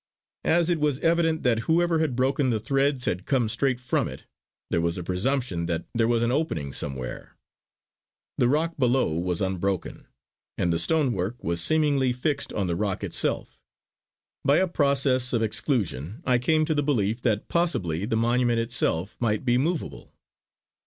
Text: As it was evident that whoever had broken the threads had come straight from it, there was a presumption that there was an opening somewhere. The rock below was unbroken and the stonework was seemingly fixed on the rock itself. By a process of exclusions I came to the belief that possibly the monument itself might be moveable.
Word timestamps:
As 0.45 0.71
it 0.71 0.79
was 0.79 0.97
evident 1.01 1.43
that 1.43 1.59
whoever 1.69 1.99
had 1.99 2.15
broken 2.15 2.49
the 2.49 2.59
threads 2.59 3.05
had 3.05 3.27
come 3.27 3.47
straight 3.47 3.79
from 3.79 4.07
it, 4.07 4.23
there 4.71 4.81
was 4.81 4.97
a 4.97 5.03
presumption 5.03 5.67
that 5.67 5.85
there 5.93 6.07
was 6.07 6.23
an 6.23 6.31
opening 6.31 6.73
somewhere. 6.73 7.37
The 8.39 8.49
rock 8.49 8.77
below 8.79 9.11
was 9.13 9.41
unbroken 9.41 10.07
and 10.57 10.73
the 10.73 10.79
stonework 10.79 11.43
was 11.43 11.61
seemingly 11.61 12.13
fixed 12.13 12.51
on 12.51 12.65
the 12.65 12.75
rock 12.75 13.03
itself. 13.03 13.59
By 14.43 14.57
a 14.57 14.67
process 14.67 15.33
of 15.33 15.43
exclusions 15.43 16.23
I 16.25 16.39
came 16.39 16.65
to 16.65 16.73
the 16.73 16.81
belief 16.81 17.21
that 17.21 17.47
possibly 17.47 18.05
the 18.05 18.17
monument 18.17 18.57
itself 18.59 19.17
might 19.19 19.45
be 19.45 19.59
moveable. 19.59 20.15